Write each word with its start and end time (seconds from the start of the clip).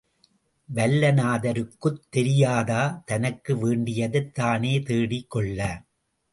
வல்லநாதருக்குத் 0.75 2.01
தெரியாதா 2.09 3.03
தனக்கு 3.05 3.57
வேண்டியதைத் 3.57 4.33
தானே 4.33 4.79
தேடிக் 4.81 5.29
கொள்ள. 5.29 5.83